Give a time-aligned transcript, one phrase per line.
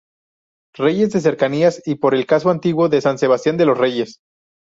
[0.73, 4.17] Reyes de cercanías y por el casco antiguo de San Sebastián de los Reyes.